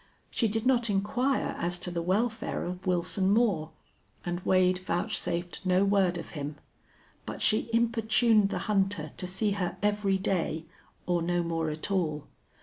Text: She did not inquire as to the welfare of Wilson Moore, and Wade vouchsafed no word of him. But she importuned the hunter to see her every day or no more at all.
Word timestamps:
She 0.31 0.47
did 0.47 0.65
not 0.65 0.89
inquire 0.89 1.55
as 1.59 1.77
to 1.77 1.91
the 1.91 2.01
welfare 2.01 2.65
of 2.65 2.87
Wilson 2.87 3.29
Moore, 3.29 3.69
and 4.25 4.39
Wade 4.39 4.79
vouchsafed 4.79 5.63
no 5.63 5.85
word 5.85 6.17
of 6.17 6.29
him. 6.31 6.55
But 7.27 7.39
she 7.39 7.69
importuned 7.71 8.49
the 8.49 8.57
hunter 8.65 9.11
to 9.15 9.27
see 9.27 9.51
her 9.51 9.77
every 9.83 10.17
day 10.17 10.65
or 11.05 11.21
no 11.21 11.43
more 11.43 11.69
at 11.69 11.91
all. 11.91 12.25